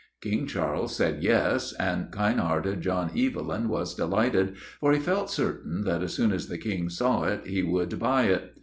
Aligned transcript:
King 0.19 0.47
Charles 0.47 0.95
said 0.95 1.21
'Yes,' 1.21 1.73
and 1.73 2.09
kind 2.09 2.39
hearted 2.39 2.81
John 2.81 3.11
Evelyn 3.15 3.67
was 3.69 3.93
delighted, 3.93 4.55
for 4.79 4.91
he 4.93 4.99
felt 4.99 5.29
certain 5.29 5.83
that 5.83 6.01
as 6.01 6.11
soon 6.11 6.31
as 6.31 6.47
the 6.47 6.57
King 6.57 6.89
saw 6.89 7.25
it 7.25 7.45
he 7.45 7.61
would 7.61 7.99
buy 7.99 8.23
it. 8.23 8.57